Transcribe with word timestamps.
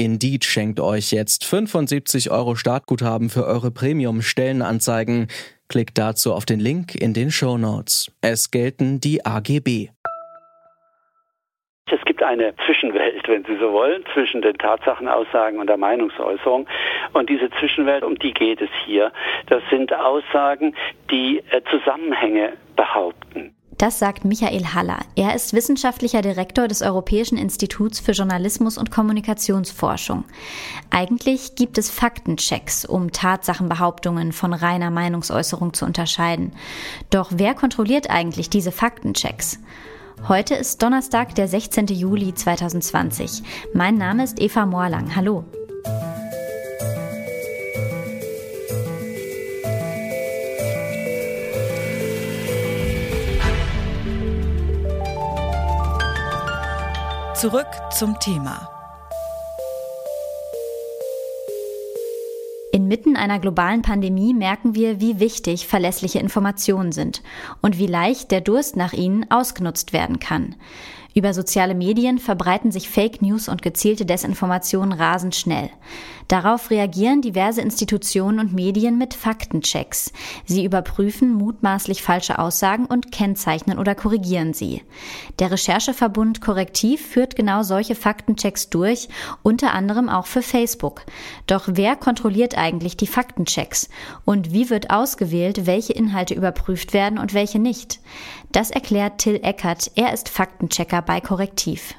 Indeed 0.00 0.46
schenkt 0.46 0.80
euch 0.80 1.12
jetzt 1.12 1.44
75 1.44 2.30
Euro 2.30 2.54
Startguthaben 2.54 3.28
für 3.28 3.44
eure 3.44 3.70
Premium-Stellenanzeigen. 3.70 5.28
Klickt 5.68 5.98
dazu 5.98 6.32
auf 6.32 6.46
den 6.46 6.58
Link 6.58 6.94
in 6.94 7.12
den 7.12 7.30
Show 7.30 7.58
Notes. 7.58 8.10
Es 8.22 8.50
gelten 8.50 9.00
die 9.00 9.26
AGB. 9.26 9.90
Es 11.92 12.02
gibt 12.06 12.22
eine 12.22 12.54
Zwischenwelt, 12.64 13.28
wenn 13.28 13.44
Sie 13.44 13.58
so 13.60 13.74
wollen, 13.74 14.02
zwischen 14.14 14.40
den 14.40 14.56
Tatsachenaussagen 14.56 15.60
und 15.60 15.66
der 15.66 15.76
Meinungsäußerung. 15.76 16.66
Und 17.12 17.28
diese 17.28 17.50
Zwischenwelt, 17.50 18.02
um 18.02 18.18
die 18.18 18.32
geht 18.32 18.62
es 18.62 18.70
hier. 18.86 19.12
Das 19.48 19.62
sind 19.68 19.92
Aussagen, 19.92 20.74
die 21.10 21.42
äh, 21.50 21.60
Zusammenhänge 21.70 22.54
behaupten. 22.74 23.54
Das 23.80 23.98
sagt 23.98 24.26
Michael 24.26 24.74
Haller. 24.74 24.98
Er 25.16 25.34
ist 25.34 25.54
wissenschaftlicher 25.54 26.20
Direktor 26.20 26.68
des 26.68 26.82
Europäischen 26.82 27.38
Instituts 27.38 27.98
für 27.98 28.12
Journalismus 28.12 28.76
und 28.76 28.90
Kommunikationsforschung. 28.90 30.24
Eigentlich 30.90 31.54
gibt 31.54 31.78
es 31.78 31.88
Faktenchecks, 31.88 32.84
um 32.84 33.10
Tatsachenbehauptungen 33.10 34.32
von 34.32 34.52
reiner 34.52 34.90
Meinungsäußerung 34.90 35.72
zu 35.72 35.86
unterscheiden. 35.86 36.52
Doch 37.08 37.30
wer 37.34 37.54
kontrolliert 37.54 38.10
eigentlich 38.10 38.50
diese 38.50 38.70
Faktenchecks? 38.70 39.58
Heute 40.28 40.56
ist 40.56 40.82
Donnerstag, 40.82 41.34
der 41.34 41.48
16. 41.48 41.86
Juli 41.86 42.34
2020. 42.34 43.42
Mein 43.72 43.94
Name 43.94 44.24
ist 44.24 44.42
Eva 44.42 44.66
Moorlang. 44.66 45.16
Hallo. 45.16 45.46
Zurück 57.40 57.68
zum 57.90 58.18
Thema. 58.20 58.68
Inmitten 62.70 63.16
einer 63.16 63.38
globalen 63.38 63.80
Pandemie 63.80 64.34
merken 64.34 64.74
wir, 64.74 65.00
wie 65.00 65.20
wichtig 65.20 65.66
verlässliche 65.66 66.18
Informationen 66.18 66.92
sind 66.92 67.22
und 67.62 67.78
wie 67.78 67.86
leicht 67.86 68.30
der 68.30 68.42
Durst 68.42 68.76
nach 68.76 68.92
ihnen 68.92 69.24
ausgenutzt 69.30 69.94
werden 69.94 70.18
kann. 70.18 70.54
Über 71.14 71.34
soziale 71.34 71.74
Medien 71.74 72.18
verbreiten 72.18 72.70
sich 72.70 72.88
Fake 72.88 73.20
News 73.22 73.48
und 73.48 73.62
gezielte 73.62 74.06
Desinformationen 74.06 74.92
rasend 74.92 75.34
schnell. 75.34 75.70
Darauf 76.30 76.70
reagieren 76.70 77.22
diverse 77.22 77.60
Institutionen 77.60 78.38
und 78.38 78.52
Medien 78.52 78.96
mit 78.98 79.14
Faktenchecks. 79.14 80.12
Sie 80.44 80.64
überprüfen 80.64 81.34
mutmaßlich 81.34 82.02
falsche 82.02 82.38
Aussagen 82.38 82.86
und 82.86 83.10
kennzeichnen 83.10 83.80
oder 83.80 83.96
korrigieren 83.96 84.54
sie. 84.54 84.82
Der 85.40 85.50
Rechercheverbund 85.50 86.40
Korrektiv 86.40 87.04
führt 87.04 87.34
genau 87.34 87.64
solche 87.64 87.96
Faktenchecks 87.96 88.70
durch, 88.70 89.08
unter 89.42 89.72
anderem 89.74 90.08
auch 90.08 90.26
für 90.26 90.42
Facebook. 90.42 91.02
Doch 91.48 91.64
wer 91.66 91.96
kontrolliert 91.96 92.56
eigentlich 92.56 92.96
die 92.96 93.08
Faktenchecks? 93.08 93.88
Und 94.24 94.52
wie 94.52 94.70
wird 94.70 94.90
ausgewählt, 94.90 95.66
welche 95.66 95.94
Inhalte 95.94 96.34
überprüft 96.34 96.92
werden 96.92 97.18
und 97.18 97.34
welche 97.34 97.58
nicht? 97.58 97.98
Das 98.52 98.70
erklärt 98.70 99.18
Till 99.18 99.40
Eckert. 99.42 99.90
Er 99.96 100.12
ist 100.12 100.28
Faktenchecker 100.28 100.99
bei 101.02 101.20
Korrektiv. 101.20 101.94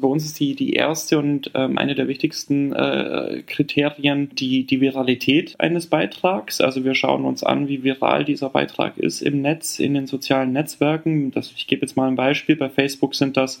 Bei 0.00 0.06
uns 0.06 0.24
ist 0.24 0.38
die, 0.38 0.54
die 0.54 0.74
erste 0.74 1.18
und 1.18 1.50
ähm, 1.54 1.76
eine 1.76 1.96
der 1.96 2.06
wichtigsten 2.06 2.72
äh, 2.72 3.42
Kriterien 3.46 4.30
die, 4.32 4.64
die 4.64 4.80
Viralität 4.80 5.58
eines 5.58 5.88
Beitrags. 5.88 6.60
Also 6.60 6.84
wir 6.84 6.94
schauen 6.94 7.24
uns 7.24 7.42
an, 7.42 7.66
wie 7.68 7.82
viral 7.82 8.24
dieser 8.24 8.50
Beitrag 8.50 8.96
ist 8.96 9.22
im 9.22 9.40
Netz, 9.40 9.80
in 9.80 9.94
den 9.94 10.06
sozialen 10.06 10.52
Netzwerken. 10.52 11.32
Das, 11.32 11.52
ich 11.56 11.66
gebe 11.66 11.82
jetzt 11.82 11.96
mal 11.96 12.06
ein 12.06 12.14
Beispiel. 12.14 12.54
Bei 12.54 12.68
Facebook 12.68 13.16
sind 13.16 13.36
das 13.36 13.60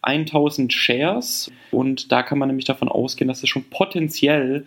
1000 0.00 0.72
Shares 0.72 1.50
und 1.70 2.12
da 2.12 2.22
kann 2.22 2.38
man 2.38 2.48
nämlich 2.48 2.66
davon 2.66 2.88
ausgehen, 2.88 3.28
dass 3.28 3.42
es 3.42 3.48
schon 3.48 3.64
potenziell 3.64 4.64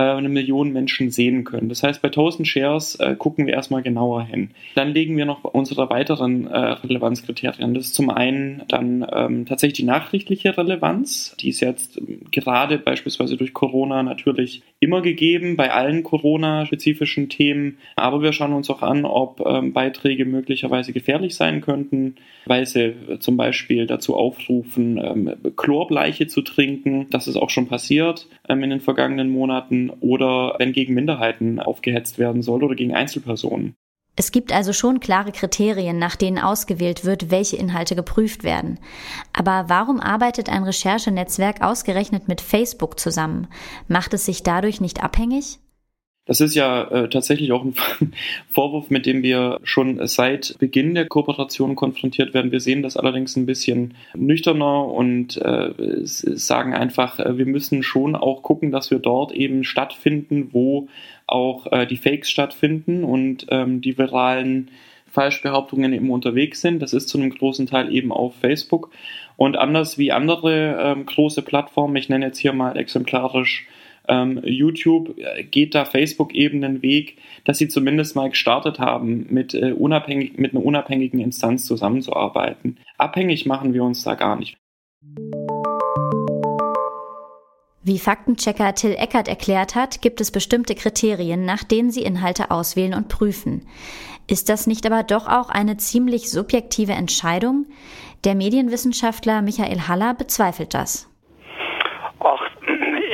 eine 0.00 0.28
Million 0.28 0.72
Menschen 0.72 1.10
sehen 1.10 1.44
können. 1.44 1.68
Das 1.68 1.82
heißt, 1.82 2.02
bei 2.02 2.08
1000 2.08 2.46
Shares 2.46 2.96
äh, 2.96 3.14
gucken 3.16 3.46
wir 3.46 3.54
erstmal 3.54 3.82
genauer 3.82 4.24
hin. 4.24 4.50
Dann 4.74 4.92
legen 4.92 5.16
wir 5.16 5.24
noch 5.24 5.44
unsere 5.44 5.88
weiteren 5.88 6.48
äh, 6.48 6.58
Relevanzkriterien. 6.58 7.74
Das 7.74 7.86
ist 7.86 7.94
zum 7.94 8.10
einen 8.10 8.62
dann 8.68 9.06
ähm, 9.12 9.46
tatsächlich 9.46 9.78
die 9.78 9.84
nachrichtliche 9.84 10.56
Relevanz. 10.58 11.36
Die 11.38 11.48
ist 11.48 11.60
jetzt 11.60 12.00
gerade 12.32 12.78
beispielsweise 12.78 13.36
durch 13.36 13.54
Corona 13.54 14.02
natürlich 14.02 14.62
immer 14.80 15.00
gegeben, 15.00 15.56
bei 15.56 15.70
allen 15.70 16.02
Corona-spezifischen 16.02 17.28
Themen. 17.28 17.78
Aber 17.94 18.20
wir 18.20 18.32
schauen 18.32 18.52
uns 18.52 18.70
auch 18.70 18.82
an, 18.82 19.04
ob 19.04 19.40
ähm, 19.46 19.72
Beiträge 19.72 20.24
möglicherweise 20.24 20.92
gefährlich 20.92 21.36
sein 21.36 21.60
könnten, 21.60 22.16
weil 22.46 22.66
sie 22.66 22.94
zum 23.20 23.36
Beispiel 23.36 23.86
dazu 23.86 24.16
aufrufen, 24.16 24.98
ähm, 24.98 25.34
Chlorbleiche 25.56 26.26
zu 26.26 26.42
trinken. 26.42 27.06
Das 27.10 27.28
ist 27.28 27.36
auch 27.36 27.50
schon 27.50 27.68
passiert 27.68 28.26
in 28.48 28.70
den 28.70 28.80
vergangenen 28.80 29.30
Monaten 29.30 29.83
oder 29.90 30.56
wenn 30.58 30.72
gegen 30.72 30.94
Minderheiten 30.94 31.60
aufgehetzt 31.60 32.18
werden 32.18 32.42
soll 32.42 32.62
oder 32.62 32.74
gegen 32.74 32.94
Einzelpersonen. 32.94 33.74
Es 34.16 34.30
gibt 34.30 34.52
also 34.52 34.72
schon 34.72 35.00
klare 35.00 35.32
Kriterien, 35.32 35.98
nach 35.98 36.14
denen 36.14 36.38
ausgewählt 36.38 37.04
wird, 37.04 37.30
welche 37.30 37.56
Inhalte 37.56 37.96
geprüft 37.96 38.44
werden. 38.44 38.78
Aber 39.32 39.64
warum 39.68 39.98
arbeitet 39.98 40.48
ein 40.48 40.62
Recherchenetzwerk 40.62 41.62
ausgerechnet 41.62 42.28
mit 42.28 42.40
Facebook 42.40 43.00
zusammen? 43.00 43.48
Macht 43.88 44.14
es 44.14 44.24
sich 44.24 44.44
dadurch 44.44 44.80
nicht 44.80 45.02
abhängig? 45.02 45.58
Das 46.26 46.40
ist 46.40 46.54
ja 46.54 46.84
äh, 46.84 47.08
tatsächlich 47.10 47.52
auch 47.52 47.64
ein 47.64 47.74
Vorwurf, 48.50 48.88
mit 48.88 49.04
dem 49.04 49.22
wir 49.22 49.60
schon 49.62 50.06
seit 50.06 50.56
Beginn 50.58 50.94
der 50.94 51.06
Kooperation 51.06 51.76
konfrontiert 51.76 52.32
werden. 52.32 52.50
Wir 52.50 52.60
sehen 52.60 52.82
das 52.82 52.96
allerdings 52.96 53.36
ein 53.36 53.44
bisschen 53.44 53.94
nüchterner 54.14 54.86
und 54.86 55.36
äh, 55.36 55.72
sagen 56.04 56.72
einfach, 56.72 57.20
äh, 57.20 57.36
wir 57.36 57.44
müssen 57.44 57.82
schon 57.82 58.16
auch 58.16 58.42
gucken, 58.42 58.70
dass 58.70 58.90
wir 58.90 59.00
dort 59.00 59.32
eben 59.32 59.64
stattfinden, 59.64 60.48
wo 60.52 60.88
auch 61.26 61.70
äh, 61.72 61.86
die 61.86 61.98
Fakes 61.98 62.30
stattfinden 62.30 63.04
und 63.04 63.46
ähm, 63.50 63.82
die 63.82 63.98
viralen 63.98 64.70
Falschbehauptungen 65.14 65.92
eben 65.92 66.10
unterwegs 66.10 66.62
sind. 66.62 66.80
Das 66.80 66.94
ist 66.94 67.08
zu 67.08 67.18
einem 67.18 67.30
großen 67.30 67.66
Teil 67.66 67.94
eben 67.94 68.12
auf 68.12 68.34
Facebook. 68.36 68.90
Und 69.36 69.56
anders 69.56 69.98
wie 69.98 70.10
andere 70.10 70.78
ähm, 70.80 71.06
große 71.06 71.42
Plattformen, 71.42 71.96
ich 71.96 72.08
nenne 72.08 72.26
jetzt 72.26 72.38
hier 72.38 72.52
mal 72.52 72.78
exemplarisch 72.78 73.66
ähm, 74.08 74.40
YouTube 74.44 75.18
äh, 75.18 75.44
geht 75.44 75.74
da 75.74 75.84
Facebook 75.84 76.34
eben 76.34 76.60
den 76.60 76.82
Weg, 76.82 77.18
dass 77.44 77.58
sie 77.58 77.68
zumindest 77.68 78.16
mal 78.16 78.30
gestartet 78.30 78.78
haben, 78.78 79.26
mit, 79.30 79.54
äh, 79.54 79.72
unabhängig, 79.72 80.38
mit 80.38 80.54
einer 80.54 80.64
unabhängigen 80.64 81.20
Instanz 81.20 81.66
zusammenzuarbeiten. 81.66 82.78
Abhängig 82.98 83.46
machen 83.46 83.74
wir 83.74 83.82
uns 83.82 84.02
da 84.02 84.14
gar 84.14 84.36
nicht. 84.36 84.56
Wie 87.86 87.98
Faktenchecker 87.98 88.74
Till 88.74 88.94
Eckert 88.98 89.28
erklärt 89.28 89.74
hat, 89.74 90.00
gibt 90.00 90.22
es 90.22 90.30
bestimmte 90.30 90.74
Kriterien, 90.74 91.44
nach 91.44 91.64
denen 91.64 91.90
sie 91.90 92.02
Inhalte 92.02 92.50
auswählen 92.50 92.94
und 92.94 93.08
prüfen. 93.08 93.66
Ist 94.26 94.48
das 94.48 94.66
nicht 94.66 94.86
aber 94.86 95.02
doch 95.02 95.28
auch 95.28 95.50
eine 95.50 95.76
ziemlich 95.76 96.30
subjektive 96.30 96.92
Entscheidung? 96.92 97.66
Der 98.24 98.34
Medienwissenschaftler 98.34 99.42
Michael 99.42 99.82
Haller 99.86 100.14
bezweifelt 100.14 100.72
das. 100.72 101.10
Ach, 102.20 102.40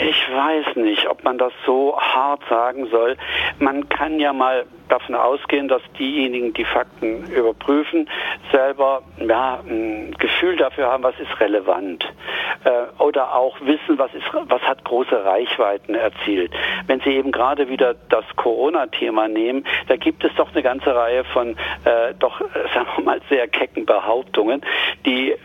ich 0.03 0.31
weiß 0.33 0.77
nicht, 0.77 1.09
ob 1.09 1.22
man 1.25 1.38
das 1.38 1.53
so 1.66 1.99
hart 1.99 2.43
sagen 2.49 2.87
soll. 2.87 3.16
Man 3.59 3.88
kann 3.88 4.19
ja 4.19 4.33
mal 4.33 4.65
davon 4.88 5.15
ausgehen, 5.15 5.69
dass 5.69 5.83
diejenigen, 5.98 6.53
die 6.54 6.65
Fakten 6.65 7.25
überprüfen, 7.30 8.09
selber 8.51 9.03
ja, 9.19 9.60
ein 9.66 10.15
Gefühl 10.19 10.57
dafür 10.57 10.86
haben, 10.89 11.03
was 11.03 11.19
ist 11.21 11.41
relevant. 11.41 12.04
Äh, 12.65 13.03
oder 13.03 13.34
auch 13.34 13.59
wissen, 13.60 13.98
was, 13.98 14.12
ist, 14.15 14.24
was 14.33 14.62
hat 14.62 14.84
große 14.84 15.24
Reichweiten 15.24 15.95
erzielt. 15.95 16.53
Wenn 16.86 17.01
Sie 17.01 17.10
eben 17.10 17.33
gerade 17.33 17.68
wieder 17.68 17.95
das 18.09 18.24
Corona-Thema 18.36 19.28
nehmen, 19.28 19.65
da 19.89 19.97
gibt 19.97 20.24
es 20.24 20.34
doch 20.36 20.53
eine 20.53 20.62
ganze 20.62 20.95
Reihe 20.95 21.24
von 21.24 21.57
äh, 21.84 22.15
doch, 22.18 22.41
sagen 22.74 22.89
wir 22.97 23.04
mal, 23.04 23.21
sehr 23.28 23.48
kecken 23.48 23.86
Behauptungen, 23.86 24.60
die 25.07 25.33
äh, 25.33 25.39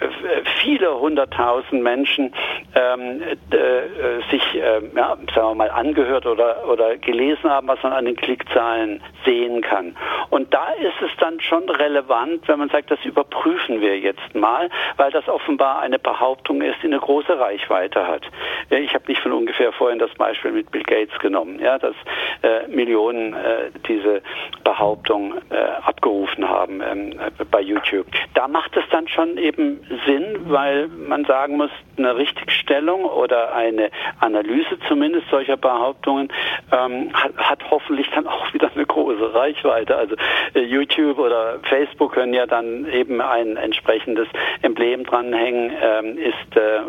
viele 0.62 1.00
hunderttausend 1.00 1.82
Menschen 1.82 2.34
ähm, 2.76 3.22
äh, 3.22 4.30
sich, 4.30 4.56
äh, 4.56 4.82
ja, 4.96 5.18
sagen 5.34 5.50
wir 5.50 5.56
mal, 5.56 5.72
angehört 5.72 6.26
oder, 6.26 6.68
oder 6.68 6.98
gelesen 6.98 7.50
haben, 7.50 7.68
was 7.68 7.82
man 7.84 7.94
an 7.94 8.06
den 8.06 8.16
Klickzahlen 8.16 9.02
sehen 9.24 9.46
sehen 9.46 9.62
kann. 9.62 9.96
Und 10.30 10.54
da 10.54 10.70
ist 10.80 11.02
es 11.02 11.12
dann 11.20 11.40
schon 11.40 11.70
relevant, 11.70 12.48
wenn 12.48 12.60
man 12.60 12.70
sagt, 12.70 12.92
das 12.92 13.04
überprüfen 13.04 13.82
wir 13.82 14.00
jetzt 14.00 14.36
mal, 14.36 14.70
weil 14.98 15.12
das 15.12 15.28
offenbar 15.28 15.80
eine 15.80 16.00
Behauptung 16.00 16.62
ist, 16.62 16.76
die 16.82 16.88
eine 16.88 16.98
große 17.06 17.40
Reichweite 17.40 18.08
hat. 18.08 18.24
Ich 18.72 18.94
habe 18.96 19.06
nicht 19.08 19.22
von 19.22 19.32
ungefähr 19.32 19.72
vorhin 19.72 20.00
das 20.00 20.12
Beispiel 20.16 20.52
mit 20.52 20.72
Bill 20.72 20.84
Gates 20.84 21.18
genommen, 21.20 21.60
ja, 21.60 21.78
dass 21.78 21.96
äh, 22.42 22.68
Millionen 22.68 23.34
äh, 23.34 23.70
diese 23.88 24.24
Behauptung 24.64 25.36
äh, 25.52 25.56
abgerufen 25.56 26.50
haben 26.50 26.82
ähm, 26.82 27.14
bei 27.52 27.62
YouTube. 27.62 28.08
Da 28.34 28.48
macht 28.48 28.76
es 28.76 28.84
dann 28.90 29.08
schon 29.08 29.38
eben 29.38 29.82
Sinn, 30.08 30.46
weil 30.46 30.88
man 30.88 31.26
sagen 31.26 31.58
muss, 31.58 31.70
eine 31.98 32.16
Richtigstellung 32.18 33.06
oder 33.06 33.54
eine 33.54 33.90
Analyse 34.20 34.78
zumindest 34.88 35.30
solcher 35.30 35.58
Behauptungen 35.58 36.30
ähm, 36.72 37.14
hat, 37.14 37.38
hat, 37.38 37.60
hoffentlich 37.70 38.10
dann 38.16 38.28
auch 38.28 38.54
wieder 38.54 38.72
eine 38.74 38.86
große 38.86 39.34
Reichweite. 39.34 39.96
Also 39.96 40.16
äh, 40.56 40.62
YouTube 40.62 41.20
oder 41.20 41.60
Facebook 41.70 42.14
können 42.14 42.34
ja 42.34 42.48
dann 42.48 42.88
eben 42.92 43.22
ein 43.22 43.58
entsprechendes 43.58 44.28
Emblem 44.62 45.04
dranhängen, 45.04 45.72
ähm, 45.82 46.18
ist 46.18 46.58
äh, 46.58 46.80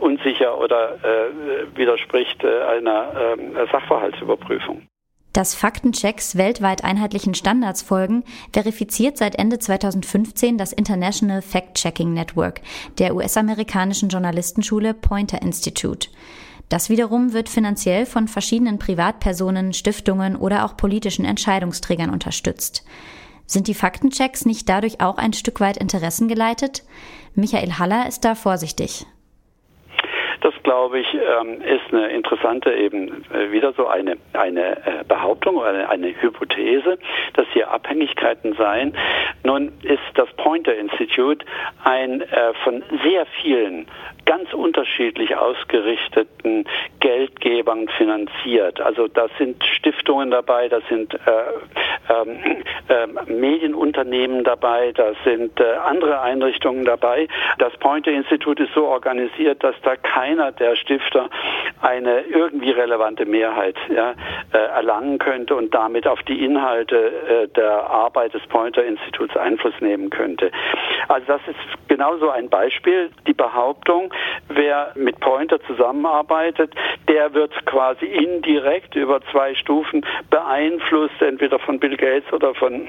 unsicher 0.00 0.58
oder 0.58 0.94
äh, 1.04 1.76
widerspricht 1.76 2.42
äh, 2.44 2.62
einer 2.62 3.36
ähm, 3.38 3.56
Sachverhaltsüberprüfung. 3.70 4.82
Dass 5.32 5.54
Faktenchecks 5.54 6.36
weltweit 6.36 6.82
einheitlichen 6.82 7.34
Standards 7.34 7.82
folgen, 7.82 8.24
verifiziert 8.52 9.18
seit 9.18 9.38
Ende 9.38 9.58
2015 9.58 10.58
das 10.58 10.72
International 10.72 11.42
Fact-Checking 11.42 12.12
Network 12.12 12.60
der 12.98 13.14
US-amerikanischen 13.14 14.08
Journalistenschule 14.08 14.94
Pointer 14.94 15.40
Institute. 15.42 16.08
Das 16.68 16.90
wiederum 16.90 17.32
wird 17.32 17.48
finanziell 17.48 18.04
von 18.04 18.28
verschiedenen 18.28 18.78
Privatpersonen, 18.78 19.72
Stiftungen 19.72 20.36
oder 20.36 20.64
auch 20.64 20.76
politischen 20.76 21.24
Entscheidungsträgern 21.24 22.10
unterstützt. 22.10 22.84
Sind 23.46 23.66
die 23.68 23.74
Faktenchecks 23.74 24.44
nicht 24.44 24.68
dadurch 24.68 25.00
auch 25.00 25.16
ein 25.16 25.32
Stück 25.32 25.60
weit 25.60 25.78
interessengeleitet? 25.78 26.84
Michael 27.34 27.74
Haller 27.78 28.06
ist 28.06 28.24
da 28.24 28.34
vorsichtig. 28.34 29.06
Das, 30.40 30.54
glaube 30.62 31.00
ich, 31.00 31.14
ähm, 31.14 31.60
ist 31.62 31.92
eine 31.92 32.08
interessante 32.08 32.72
eben 32.72 33.24
äh, 33.32 33.50
wieder 33.50 33.72
so 33.72 33.86
eine, 33.86 34.16
eine 34.32 34.76
äh, 34.76 35.04
Behauptung 35.06 35.56
oder 35.56 35.68
eine, 35.68 35.88
eine 35.88 36.22
Hypothese, 36.22 36.98
dass 37.34 37.46
hier 37.52 37.70
Abhängigkeiten 37.70 38.54
seien. 38.54 38.94
Nun 39.44 39.72
ist 39.82 39.98
das 40.14 40.28
Pointer 40.36 40.76
Institute 40.76 41.44
ein 41.84 42.20
äh, 42.20 42.54
von 42.64 42.82
sehr 43.02 43.26
vielen 43.42 43.86
ganz 44.26 44.52
unterschiedlich 44.52 45.36
ausgerichteten 45.36 46.66
Geldgebern 47.58 47.88
finanziert. 47.96 48.80
Also 48.80 49.08
da 49.08 49.26
sind 49.38 49.62
Stiftungen 49.64 50.30
dabei, 50.30 50.68
da 50.68 50.80
sind 50.88 51.14
äh, 51.14 51.18
ähm, 52.08 52.62
äh, 52.88 53.32
Medienunternehmen 53.32 54.44
dabei, 54.44 54.92
da 54.92 55.12
sind 55.24 55.58
äh, 55.60 55.64
andere 55.84 56.20
Einrichtungen 56.20 56.84
dabei. 56.84 57.28
Das 57.58 57.76
Pointer 57.78 58.10
Institut 58.10 58.60
ist 58.60 58.72
so 58.74 58.86
organisiert, 58.86 59.62
dass 59.62 59.74
da 59.82 59.96
keiner 59.96 60.52
der 60.52 60.76
Stifter 60.76 61.28
eine 61.80 62.20
irgendwie 62.20 62.70
relevante 62.70 63.26
Mehrheit 63.26 63.76
ja, 63.94 64.14
äh, 64.52 64.58
erlangen 64.58 65.18
könnte 65.18 65.54
und 65.56 65.74
damit 65.74 66.06
auf 66.06 66.22
die 66.22 66.44
Inhalte 66.44 66.96
äh, 66.96 67.48
der 67.48 67.90
Arbeit 67.90 68.34
des 68.34 68.46
Pointer 68.46 68.84
Instituts 68.84 69.36
Einfluss 69.36 69.74
nehmen 69.80 70.10
könnte. 70.10 70.50
Also 71.08 71.26
das 71.26 71.40
ist 71.48 71.88
genauso 71.88 72.30
ein 72.30 72.48
Beispiel. 72.48 73.10
Die 73.26 73.32
Behauptung, 73.32 74.12
wer 74.48 74.92
mit 74.94 75.20
Pointer 75.20 75.60
zusammenarbeitet, 75.62 76.74
der 77.08 77.32
wird 77.34 77.66
quasi 77.66 78.06
indirekt 78.06 78.94
über 78.94 79.20
zwei 79.32 79.54
Stufen 79.54 80.04
beeinflusst, 80.30 81.20
entweder 81.20 81.58
von 81.58 81.80
Bill 81.80 81.96
Gates 81.96 82.32
oder 82.32 82.54
von 82.54 82.86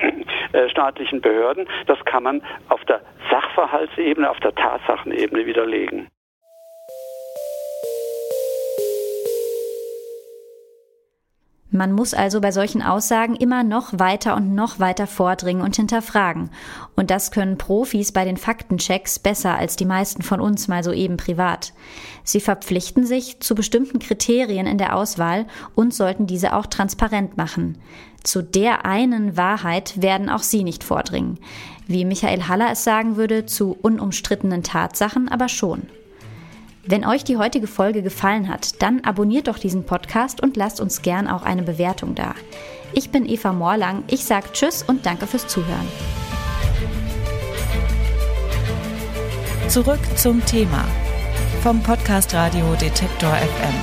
äh, 0.53 0.69
staatlichen 0.69 1.21
Behörden. 1.21 1.67
Das 1.87 2.03
kann 2.05 2.23
man 2.23 2.41
auf 2.67 2.83
der 2.85 3.01
Sachverhaltsebene, 3.29 4.29
auf 4.29 4.39
der 4.39 4.53
Tatsachenebene 4.55 5.45
widerlegen. 5.45 6.07
Man 11.79 11.93
muss 11.93 12.13
also 12.13 12.41
bei 12.41 12.51
solchen 12.51 12.81
Aussagen 12.81 13.37
immer 13.37 13.63
noch 13.63 13.97
weiter 13.97 14.35
und 14.35 14.53
noch 14.53 14.81
weiter 14.81 15.07
vordringen 15.07 15.63
und 15.63 15.77
hinterfragen. 15.77 16.49
Und 16.97 17.09
das 17.09 17.31
können 17.31 17.57
Profis 17.57 18.11
bei 18.11 18.25
den 18.25 18.35
Faktenchecks 18.35 19.17
besser 19.17 19.55
als 19.55 19.77
die 19.77 19.85
meisten 19.85 20.21
von 20.21 20.41
uns 20.41 20.67
mal 20.67 20.83
so 20.83 20.91
eben 20.91 21.15
privat. 21.15 21.71
Sie 22.25 22.41
verpflichten 22.41 23.05
sich 23.05 23.39
zu 23.39 23.55
bestimmten 23.55 23.99
Kriterien 23.99 24.67
in 24.67 24.77
der 24.77 24.93
Auswahl 24.93 25.45
und 25.73 25.93
sollten 25.93 26.27
diese 26.27 26.53
auch 26.53 26.65
transparent 26.65 27.37
machen. 27.37 27.77
Zu 28.25 28.43
der 28.43 28.83
einen 28.85 29.37
Wahrheit 29.37 30.01
werden 30.01 30.29
auch 30.29 30.43
Sie 30.43 30.65
nicht 30.65 30.83
vordringen. 30.83 31.39
Wie 31.87 32.03
Michael 32.03 32.49
Haller 32.49 32.71
es 32.73 32.83
sagen 32.83 33.15
würde, 33.15 33.45
zu 33.45 33.77
unumstrittenen 33.81 34.63
Tatsachen 34.63 35.29
aber 35.29 35.47
schon. 35.47 35.83
Wenn 36.85 37.05
euch 37.05 37.23
die 37.23 37.37
heutige 37.37 37.67
Folge 37.67 38.01
gefallen 38.01 38.47
hat, 38.47 38.81
dann 38.81 39.03
abonniert 39.03 39.47
doch 39.47 39.59
diesen 39.59 39.83
Podcast 39.83 40.41
und 40.41 40.55
lasst 40.55 40.79
uns 40.79 41.01
gern 41.01 41.27
auch 41.27 41.43
eine 41.43 41.63
Bewertung 41.63 42.15
da. 42.15 42.33
Ich 42.93 43.09
bin 43.09 43.27
Eva 43.27 43.53
Morlang, 43.53 44.03
ich 44.07 44.23
sage 44.25 44.47
Tschüss 44.53 44.83
und 44.83 45.05
danke 45.05 45.27
fürs 45.27 45.47
Zuhören. 45.47 45.87
Zurück 49.67 49.99
zum 50.15 50.43
Thema 50.45 50.85
vom 51.61 51.83
Podcast 51.83 52.33
Radio 52.33 52.73
Detektor 52.75 53.33
FM. 53.35 53.75